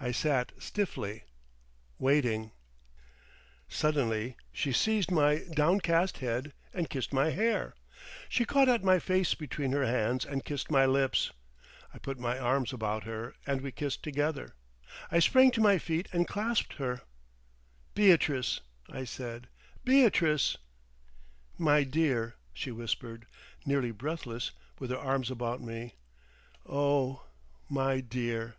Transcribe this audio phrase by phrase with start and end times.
[0.00, 2.52] I sat stiffly—waiting.
[3.68, 7.74] Suddenly she seized my downcast head and kissed my hair.
[8.28, 11.32] She caught at my face between her hands and kissed my lips.
[11.92, 14.54] I put my arms about her and we kissed together.
[15.10, 17.00] I sprang to my feet and clasped her.
[17.96, 19.48] "Beatrice!" I said.
[19.82, 20.56] "Beatrice!"
[21.58, 23.26] "My dear," she whispered,
[23.66, 25.96] nearly breathless, with her arms about me.
[26.64, 27.24] "Oh!
[27.68, 28.54] my dear!"